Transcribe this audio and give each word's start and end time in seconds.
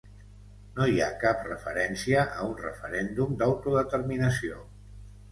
No 0.77 0.85
hi 0.91 1.01
ha 1.01 1.09
cap 1.23 1.43
referència 1.49 2.23
a 2.37 2.45
un 2.53 2.55
referèndum 2.61 3.35
d’autodeterminació. 3.41 4.57